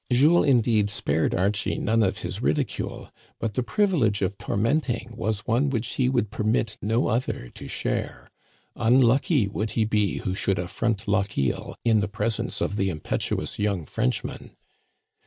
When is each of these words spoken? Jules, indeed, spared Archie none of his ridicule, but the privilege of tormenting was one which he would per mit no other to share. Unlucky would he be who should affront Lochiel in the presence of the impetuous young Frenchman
Jules, 0.11 0.47
indeed, 0.47 0.89
spared 0.89 1.35
Archie 1.35 1.77
none 1.77 2.01
of 2.01 2.17
his 2.23 2.41
ridicule, 2.41 3.11
but 3.39 3.53
the 3.53 3.61
privilege 3.61 4.23
of 4.23 4.35
tormenting 4.39 5.13
was 5.15 5.41
one 5.45 5.69
which 5.69 5.89
he 5.93 6.09
would 6.09 6.31
per 6.31 6.43
mit 6.43 6.75
no 6.81 7.05
other 7.07 7.51
to 7.53 7.67
share. 7.67 8.31
Unlucky 8.75 9.47
would 9.47 9.69
he 9.77 9.85
be 9.85 10.17
who 10.17 10.33
should 10.33 10.57
affront 10.57 11.07
Lochiel 11.07 11.75
in 11.85 11.99
the 11.99 12.07
presence 12.07 12.61
of 12.61 12.77
the 12.77 12.89
impetuous 12.89 13.59
young 13.59 13.85
Frenchman 13.85 14.55